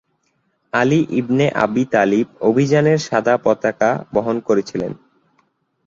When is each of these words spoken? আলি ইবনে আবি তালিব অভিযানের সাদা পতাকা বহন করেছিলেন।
আলি 0.73 0.99
ইবনে 1.11 1.45
আবি 1.63 1.83
তালিব 1.93 2.27
অভিযানের 2.49 2.99
সাদা 3.07 3.35
পতাকা 3.37 3.89
বহন 4.13 4.37
করেছিলেন। 4.47 4.91